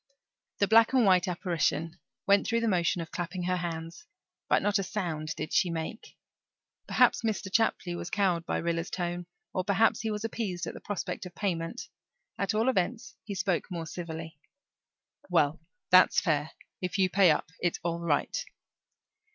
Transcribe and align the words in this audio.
The 0.57 0.67
black 0.67 0.93
and 0.93 1.05
white 1.05 1.27
apparition 1.27 1.99
went 2.25 2.47
through 2.47 2.61
the 2.61 2.67
motion 2.67 3.03
of 3.03 3.11
clapping 3.11 3.43
her 3.43 3.57
hands, 3.57 4.07
but 4.49 4.63
not 4.63 4.79
a 4.79 4.83
sound 4.83 5.35
did 5.35 5.53
she 5.53 5.69
make. 5.69 6.17
Perhaps 6.87 7.21
Mr. 7.21 7.53
Chapley 7.53 7.95
was 7.95 8.09
cowed 8.09 8.43
by 8.47 8.57
Rilla's 8.57 8.89
tone 8.89 9.27
or 9.53 9.63
perhaps 9.63 10.01
he 10.01 10.09
was 10.09 10.23
appeased 10.23 10.65
at 10.65 10.73
the 10.73 10.79
prospect 10.81 11.27
of 11.27 11.35
payment; 11.35 11.87
at 12.39 12.55
all 12.55 12.67
events, 12.67 13.15
he 13.25 13.35
spoke 13.35 13.69
more 13.69 13.85
civilly. 13.85 14.39
"Well, 15.29 15.59
that's 15.91 16.19
fair. 16.19 16.49
If 16.81 16.97
you 16.97 17.07
pay 17.07 17.29
up 17.29 17.51
it's 17.59 17.79
all 17.83 17.99
right." 17.99 18.43